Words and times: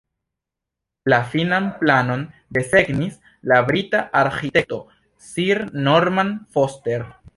La 1.13 1.17
finan 1.33 1.67
planon 1.81 2.23
desegnis 2.57 3.19
la 3.53 3.59
brita 3.69 4.01
arĥitekto 4.23 4.81
Sir 5.27 5.63
Norman 5.91 6.33
Foster. 6.57 7.07